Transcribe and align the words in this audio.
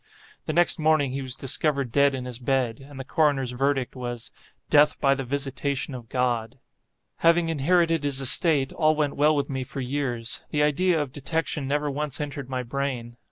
The 0.47 0.53
next 0.53 0.79
morning 0.79 1.11
he 1.11 1.21
was 1.21 1.35
discovered 1.35 1.91
dead 1.91 2.15
in 2.15 2.25
his 2.25 2.39
bed, 2.39 2.79
and 2.79 2.99
the 2.99 3.03
coroner's 3.03 3.51
verdict 3.51 3.95
was—"Death 3.95 4.99
by 4.99 5.13
the 5.13 5.23
visitation 5.23 5.93
of 5.93 6.09
God." 6.09 6.57
Having 7.17 7.49
inherited 7.49 8.03
his 8.03 8.19
estate, 8.19 8.73
all 8.73 8.95
went 8.95 9.15
well 9.15 9.35
with 9.35 9.47
me 9.47 9.63
for 9.63 9.79
years. 9.79 10.43
The 10.49 10.63
idea 10.63 10.99
of 10.99 11.11
detection 11.11 11.67
never 11.67 11.91
once 11.91 12.19
entered 12.19 12.49
my 12.49 12.63
brain. 12.63 13.13